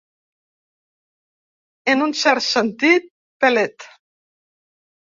[1.93, 3.07] En un cert sentit,
[3.47, 3.89] pelet.